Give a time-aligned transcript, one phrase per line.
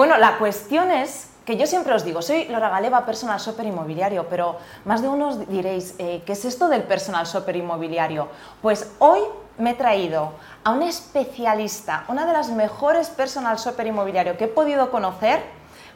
[0.00, 4.26] bueno, la cuestión es que yo siempre os digo, soy Laura Galeva, personal shopper inmobiliario,
[4.30, 8.28] pero más de uno diréis, eh, ¿qué es esto del personal shopper inmobiliario?
[8.62, 9.20] Pues hoy
[9.58, 10.32] me he traído
[10.64, 15.42] a una especialista, una de las mejores personal shopper inmobiliario que he podido conocer,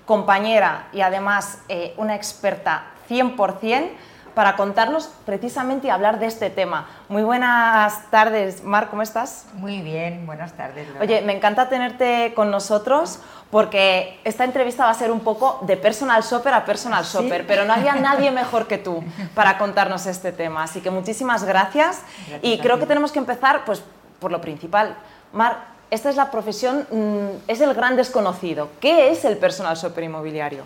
[0.05, 3.89] compañera y además eh, una experta 100%,
[4.35, 6.89] para contarnos precisamente y hablar de este tema.
[7.09, 9.47] Muy buenas tardes, Mar, ¿cómo estás?
[9.55, 10.89] Muy bien, buenas tardes.
[11.01, 13.21] Oye, me encanta tenerte con nosotros
[13.51, 17.65] porque esta entrevista va a ser un poco de personal shopper a personal shopper, pero
[17.65, 20.65] no había nadie mejor que tú para contarnos este tema.
[20.65, 22.03] Así que muchísimas gracias,
[22.43, 23.83] y creo que tenemos que empezar pues,
[24.19, 24.97] por lo principal.
[25.33, 25.59] Mar,
[25.91, 28.71] esta es la profesión, mm, es el gran desconocido.
[28.81, 30.65] ¿Qué es el personal shopper inmobiliario?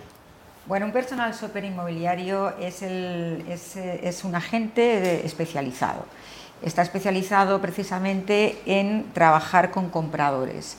[0.69, 2.83] Bueno, un personal shopper inmobiliario es,
[4.23, 6.05] un agente especializado.
[6.61, 10.77] Está especializado precisamente en trabajar con compradores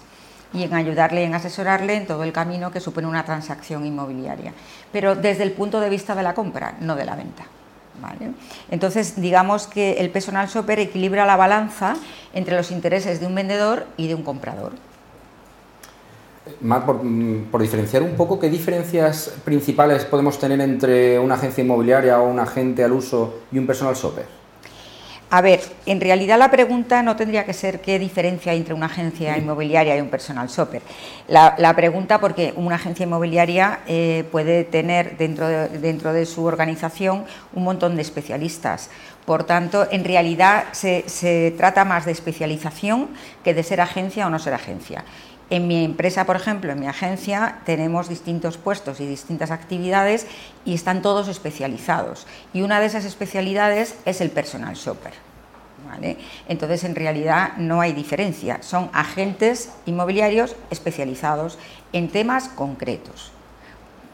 [0.53, 4.53] y en ayudarle, en asesorarle en todo el camino que supone una transacción inmobiliaria,
[4.91, 7.45] pero desde el punto de vista de la compra, no de la venta.
[8.69, 11.95] Entonces, digamos que el personal shopper equilibra la balanza
[12.33, 14.73] entre los intereses de un vendedor y de un comprador.
[16.61, 22.19] Mar, mm, por, diferenciar un poco, ¿qué diferencias principales podemos tener entre una agencia inmobiliaria
[22.19, 24.39] o un agente al uso y un personal shopper?
[25.31, 28.87] A ver, en realidad la pregunta no tendría que ser qué diferencia hay entre una
[28.87, 30.81] agencia inmobiliaria y un personal shopper.
[31.27, 37.63] La, pregunta, porque una agencia inmobiliaria eh, puede tener dentro dentro de su organización un
[37.63, 38.89] montón de especialistas.
[39.29, 43.09] Por tanto, en realidad se, trata más de especialización
[43.43, 45.03] que de ser agencia o no ser agencia.
[45.51, 50.25] En mi empresa, por ejemplo, en mi agencia, tenemos distintos puestos y distintas actividades
[50.65, 52.25] y están todos especializados.
[52.53, 55.13] Y una de esas especialidades es el personal shopper.
[56.47, 58.63] Entonces, en realidad no hay diferencia.
[58.63, 61.59] Son agentes inmobiliarios especializados
[61.93, 63.31] en temas concretos.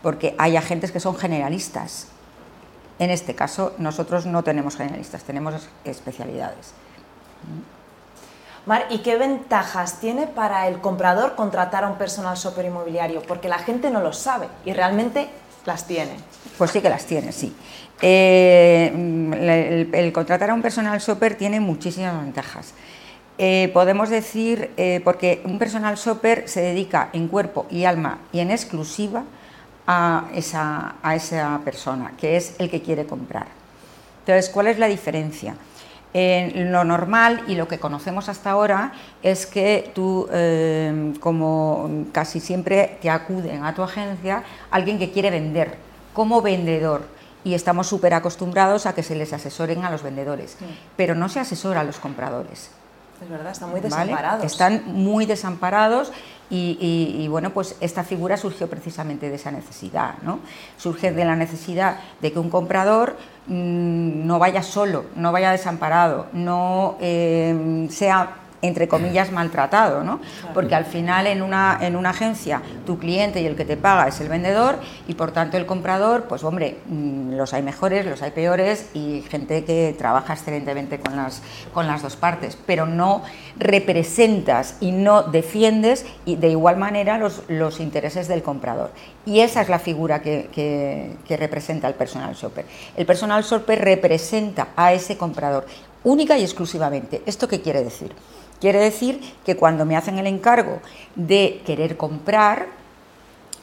[0.02, 2.10] Porque hay agentes que son generalistas.
[3.00, 6.74] En este caso, nosotros no tenemos generalistas, tenemos especialidades.
[8.66, 13.22] Mar, ¿y qué ventajas tiene para el comprador contratar a un personal shopper inmobiliario?
[13.22, 15.30] Porque la gente no lo sabe y realmente
[15.66, 16.16] las tiene.
[16.58, 17.56] Pues sí que las tiene, sí.
[18.02, 18.92] Eh,
[19.94, 22.74] el, contratar a un personal shopper tiene muchísimas ventajas.
[23.38, 28.40] Eh, podemos decir, eh, porque un personal shopper se dedica en cuerpo y alma y
[28.40, 29.26] en exclusiva
[29.88, 33.48] a esa, a esa persona, que es el que quiere comprar.
[34.20, 35.56] Entonces, ¿cuál es la diferencia?
[36.16, 42.98] lo normal y lo que conocemos hasta ahora es que tú, eh, como casi siempre
[43.02, 45.76] te acuden a tu agencia alguien que quiere vender
[46.14, 47.02] como vendedor
[47.44, 50.58] y estamos súper acostumbrados a que se les asesoren a los vendedores,
[50.96, 52.72] pero no se asesora a los compradores.
[53.22, 54.46] Es verdad, están muy desamparados.
[54.46, 56.12] Están muy desamparados
[56.50, 60.40] y, bueno, pues esta figura surgió precisamente de esa necesidad, ¿no?
[60.78, 63.18] Surge de la necesidad de que un comprador
[63.48, 70.20] mm, no vaya solo, no vaya desamparado, no eh, sea entre comillas, maltratado, ¿no?
[70.54, 74.08] Porque al final en una, en una agencia tu cliente y el que te paga
[74.08, 78.22] es el vendedor y por tanto el comprador, pues hombre, mm, los hay mejores, los
[78.22, 81.42] hay peores y gente que trabaja excelentemente con las,
[81.74, 83.24] con las dos partes, pero no
[83.58, 88.92] representas y no defiendes y de igual manera los, los intereses del comprador.
[89.26, 92.66] Y esa es la figura que, que, que representa el personal shopper.
[92.96, 95.66] El personal shopper representa a ese comprador
[96.04, 97.22] única y exclusivamente.
[97.26, 98.12] ¿Esto qué quiere decir?
[98.66, 100.80] Quiere decir que cuando me hacen el encargo
[101.14, 102.66] de querer comprar,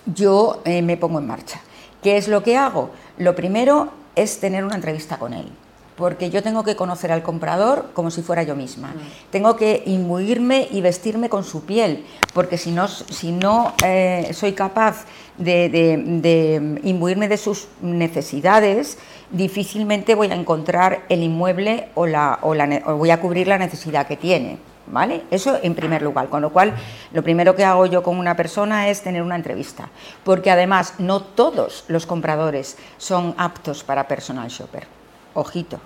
[0.06, 1.60] yo eh, me pongo en marcha.
[2.04, 2.90] ¿Qué es lo que hago?
[3.18, 5.48] Lo primero es tener una entrevista con él,
[5.96, 8.90] porque yo tengo que conocer al comprador como si fuera yo misma.
[8.90, 9.30] Mm.
[9.32, 14.52] Tengo que imbuirme y vestirme con su piel, porque si no, si no eh, soy
[14.52, 18.98] capaz de, imbuirme de sus necesidades,
[19.32, 24.16] difícilmente voy a encontrar el inmueble o, la, o voy a cubrir la necesidad que
[24.16, 24.70] tiene.
[24.86, 25.22] ¿Vale?
[25.30, 26.74] Eso en primer lugar, con lo cual
[27.12, 29.88] lo primero que hago yo con una persona es tener una entrevista,
[30.24, 34.86] porque además no todos los compradores son aptos para personal shopper.
[35.34, 35.80] Ojito.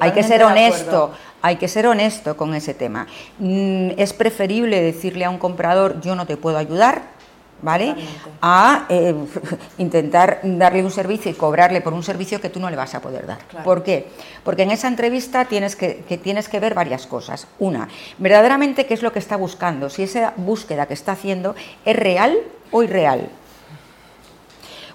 [0.00, 1.10] hay que ser honesto,
[1.42, 3.06] hay que ser honesto con ese tema.
[3.38, 7.02] Mm, es preferible decirle a un comprador yo no te puedo ayudar,
[7.62, 7.94] ¿vale?
[8.42, 9.14] A eh,
[9.78, 13.00] intentar darle un servicio y cobrarle por un servicio que tú no le vas a
[13.00, 13.38] poder dar.
[13.64, 14.08] ¿Por qué?
[14.44, 17.46] Porque en esa entrevista tienes que, tienes que ver varias cosas.
[17.58, 17.88] Una,
[18.18, 21.54] verdaderamente qué es lo que está buscando, si esa búsqueda que está haciendo
[21.84, 22.36] es real
[22.70, 23.28] o irreal.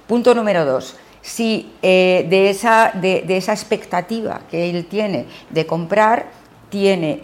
[0.06, 6.28] Punto número dos, si eh, de, esa, de, esa expectativa que él tiene de comprar,
[6.70, 7.22] tiene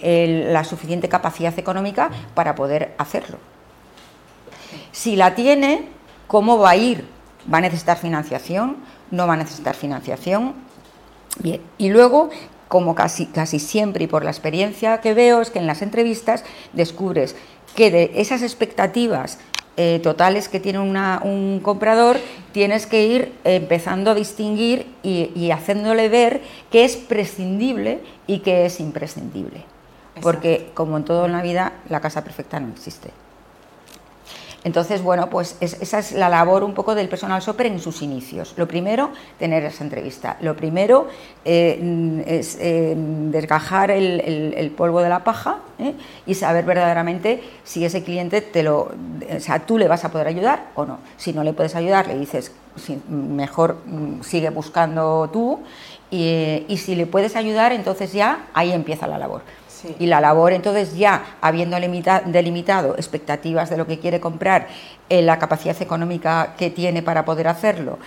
[0.51, 3.37] la suficiente capacidad económica para poder hacerlo.
[4.93, 5.89] Si la tiene,
[6.33, 7.05] ¿Cómo va a ir?
[7.53, 8.77] ¿Va a necesitar financiación?
[9.11, 10.55] ¿No va a necesitar financiación?
[11.37, 12.31] Bien, y luego
[12.67, 16.43] como casi, casi siempre y por la experiencia que veo, es que en las entrevistas
[16.73, 17.35] descubres
[17.75, 19.37] que de esas expectativas
[19.77, 22.17] eh, totales que tiene un comprador,
[22.51, 26.41] tienes que ir empezando a distinguir y, haciéndole ver
[26.71, 29.65] que es prescindible y que es imprescindible.
[30.19, 33.11] Porque, como en todo en la vida, la casa perfecta no existe.
[34.63, 38.53] Entonces, bueno, pues esa es la labor un poco del personal shopper en sus inicios.
[38.55, 40.37] Lo primero, tener esa entrevista.
[40.39, 41.07] Lo primero
[41.43, 45.93] eh, es eh, desgajar el, polvo de la paja ¿eh?
[46.25, 48.91] y saber verdaderamente si ese cliente te lo,
[49.35, 50.99] o sea, tú le vas a poder ayudar o no.
[51.17, 52.53] Si no le puedes ayudar, le dices,
[53.09, 55.59] mejor mm, sigue buscando tú
[56.09, 59.41] y si le puedes ayudar, entonces ya ahí empieza la labor.
[59.99, 64.67] Y la labor, entonces, ya habiendo delimitado expectativas de lo que quiere comprar,
[65.09, 67.99] eh, la capacidad económica que tiene para poder hacerlo,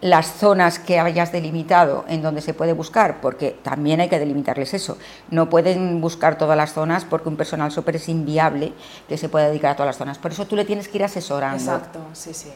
[0.00, 4.74] las zonas que hayas delimitado en donde se puede buscar, porque también hay que delimitarles
[4.74, 4.98] eso.
[5.30, 8.72] No pueden buscar todas las zonas porque un personal súper es inviable
[9.08, 10.18] que se pueda dedicar a todas las zonas.
[10.18, 11.58] Por eso tú le tienes que ir asesorando.
[11.58, 12.50] Exacto, sí, sí.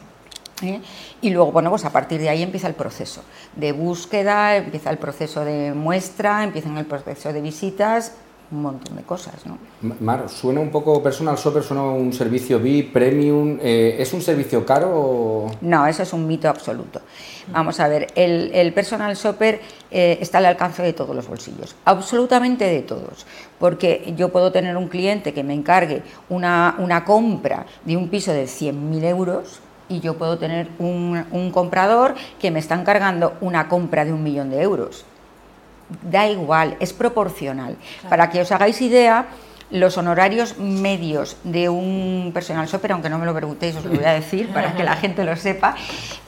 [0.62, 0.81] ¿Eh?
[1.22, 3.22] Y luego, bueno, pues a partir de ahí empieza el proceso
[3.56, 8.12] de búsqueda, empieza el proceso de muestra, empieza el proceso de visitas
[8.52, 9.35] un montón de cosas.
[9.47, 9.58] ¿no?
[10.00, 13.58] Mar, suena un poco personal shopper, suena un servicio VIP, premium.
[13.61, 14.91] Eh, ¿Es un servicio caro?
[14.93, 15.50] O...
[15.61, 17.00] No, eso es un mito absoluto.
[17.52, 19.61] Vamos a ver, el, personal shopper
[19.91, 23.26] eh, está al alcance de todos los bolsillos, absolutamente de todos,
[23.58, 28.32] porque yo puedo tener un cliente que me encargue una, una compra de un piso
[28.32, 33.69] de 100.000 euros y yo puedo tener un, un comprador que me está encargando una
[33.69, 35.05] compra de un millón de euros
[36.03, 37.77] da igual, es proporcional.
[38.09, 39.27] Para que os hagáis idea,
[39.71, 44.05] los honorarios medios de un personal shopper, aunque no me lo preguntéis, os lo voy
[44.05, 45.77] a decir para que la gente lo sepa,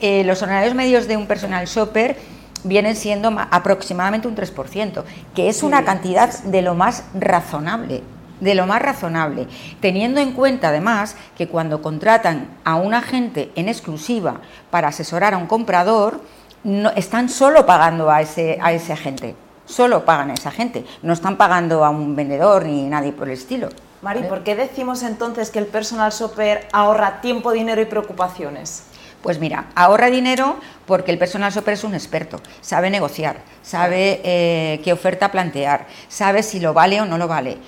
[0.00, 2.16] eh, los honorarios medios de un personal shopper
[2.64, 5.02] vienen siendo aproximadamente un 3%,
[5.34, 8.02] que es una cantidad de lo más razonable
[8.40, 9.46] de lo más razonable,
[9.80, 15.38] teniendo en cuenta además que cuando contratan a un agente en exclusiva para asesorar a
[15.38, 16.20] un comprador,
[16.64, 19.36] no, están solo pagando a ese, a ese agente
[19.72, 23.34] solo pagan a esa gente, no están pagando a un vendedor ni nadie por el
[23.34, 23.68] estilo.
[24.02, 28.84] Mari, ¿por qué decimos entonces que el personal shopper ahorra tiempo, dinero y preocupaciones?
[29.22, 34.80] Pues mira, ahorra dinero porque el personal shopper es un experto, sabe negociar, sabe eh,
[34.82, 37.58] qué oferta plantear, sabe si lo vale o no lo vale.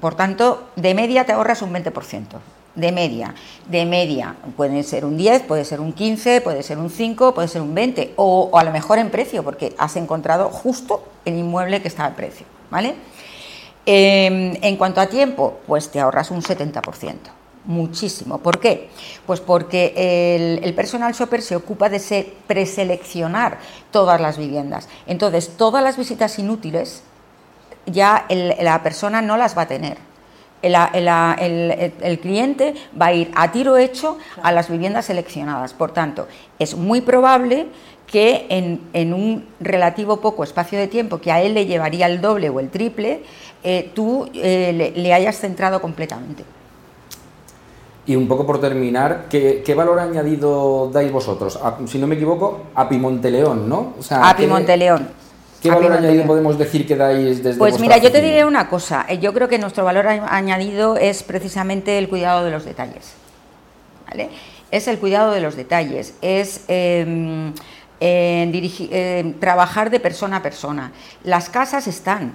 [0.00, 2.24] Por tanto, de media te ahorras un 20%
[2.74, 3.34] de media.
[3.68, 7.48] De media puede ser un 10, puede ser un 15, puede ser un 5, puede
[7.48, 11.82] ser un 20 o, a lo mejor en precio porque has encontrado justo el inmueble
[11.82, 12.94] que está al precio, ¿vale?
[13.86, 17.30] Em, en cuanto a tiempo, pues te ahorras un 70%.
[17.66, 18.38] Muchísimo.
[18.38, 18.90] ¿Por qué?
[19.26, 23.58] Pues porque el, personal shopper se ocupa de preseleccionar
[23.90, 24.88] todas las viviendas.
[25.06, 27.02] Entonces, todas las visitas inútiles
[27.86, 29.96] ya la persona no las va a tener
[30.64, 35.74] el, cliente va a ir a tiro hecho a las viviendas seleccionadas.
[35.74, 36.26] Por tanto,
[36.58, 37.66] es muy probable
[38.14, 42.48] que en, un relativo poco espacio de tiempo, que a él le llevaría el doble
[42.48, 43.24] o el triple,
[43.64, 46.44] eh, tú eh, le, hayas centrado completamente.
[48.06, 51.58] Y un poco por terminar, ¿qué, valor añadido dais vosotros?
[51.86, 53.94] si no me equivoco, a Pimonteleón, ¿no?
[53.98, 55.08] O sea, a Pimonteleón.
[55.60, 59.06] ¿Qué valor añadido podemos decir que dais desde Pues mira, yo te diré una cosa.
[59.08, 63.14] Eh, yo creo que nuestro valor añadido es precisamente el cuidado de los detalles.
[64.08, 64.30] ¿vale?
[64.70, 66.64] Es el cuidado de los detalles, es
[69.40, 70.92] trabajar de persona a persona.
[71.22, 72.32] Las casas están,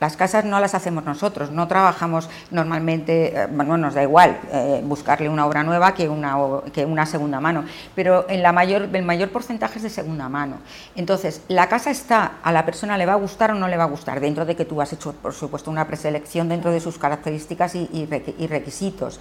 [0.00, 4.82] las casas no las hacemos nosotros, no trabajamos normalmente, eh, bueno, nos da igual eh,
[4.84, 6.36] buscarle una obra nueva que una,
[6.72, 7.64] que una segunda mano,
[7.94, 10.58] pero en el mayor porcentaje es de segunda mano.
[10.96, 13.84] Entonces, la casa está, a la persona le va a gustar o no le va
[13.84, 16.98] a gustar, dentro de que tú has hecho, por supuesto, una preselección dentro de sus
[16.98, 18.06] características y,
[18.46, 19.20] requisitos.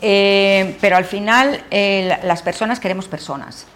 [0.00, 3.66] Eh, pero al final, las personas queremos personas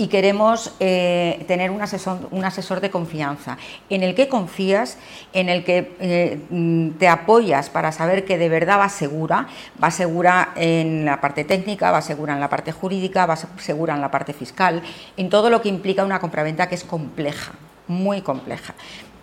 [0.00, 3.58] y queremos eh, tener un asesor, un de confianza,
[3.90, 4.96] en el que confías,
[5.34, 9.46] en el que eh, mm, te apoyas para saber que de verdad va segura,
[9.82, 14.00] va segura en la parte técnica, va segura en la parte jurídica, va segura en
[14.00, 14.82] la parte fiscal,
[15.18, 17.52] en todo lo que implica una compraventa que es compleja,
[17.86, 18.72] muy compleja.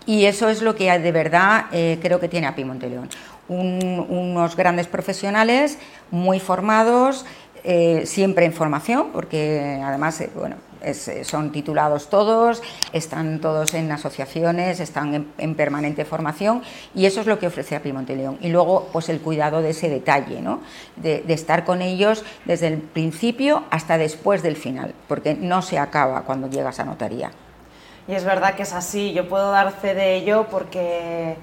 [0.05, 3.09] Y eso es lo que de verdad eh, creo que tiene a Pimonteleón.
[3.47, 5.79] unos grandes profesionales
[6.11, 7.25] muy formados,
[8.05, 10.55] siempre en formación, porque además, bueno,
[11.23, 12.61] son titulados todos,
[12.93, 16.61] están todos en asociaciones, están en, permanente formación
[16.93, 18.37] y eso es lo que ofrece a Monteleón.
[18.41, 20.61] Y luego, pues el cuidado de ese detalle, ¿no?
[20.95, 25.79] de, de estar con ellos desde el principio hasta después del final, porque no se
[25.79, 27.31] acaba cuando llegas a notaría.
[28.07, 31.35] Y es verdad que es así, yo puedo dar fe de ello porque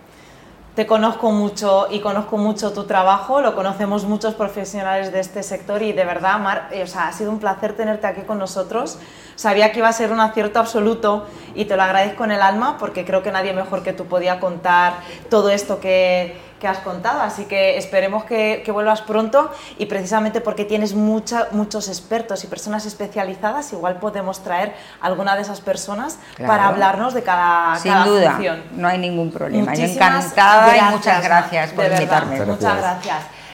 [0.75, 5.83] te conozco mucho y conozco mucho tu trabajo, lo conocemos muchos profesionales de este sector
[5.83, 8.99] y de verdad, Mar, eh, o sea, ha sido un placer tenerte aquí con nosotros.
[9.37, 12.77] Sabía que iba a ser un acierto absoluto y te lo agradezco en el alma
[12.79, 14.95] porque creo que nadie mejor que tú podía contar
[15.31, 17.21] todo esto que, que has contado.
[17.21, 22.47] Así que esperemos que, que, vuelvas pronto y precisamente porque tienes mucha, muchos expertos y
[22.47, 28.39] personas especializadas, igual podemos traer alguna de esas personas para hablarnos de cada, Sin duda,
[28.73, 29.75] no hay ningún problema.
[29.75, 32.41] Yo encantada y muchas gracias por invitarme.
[32.47, 33.35] Muchas gracias.